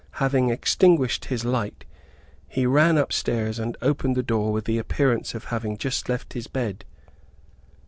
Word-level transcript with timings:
Having 0.13 0.49
extinguished 0.49 1.25
his 1.25 1.45
light, 1.45 1.85
he 2.47 2.65
ran 2.65 2.97
up 2.97 3.13
stairs, 3.13 3.59
and 3.59 3.77
opened 3.83 4.15
the 4.15 4.23
door 4.23 4.51
with 4.51 4.65
the 4.65 4.79
appearance 4.79 5.35
of 5.35 5.43
having 5.53 5.77
just 5.77 6.09
left 6.09 6.33
his 6.33 6.47
bed. 6.47 6.85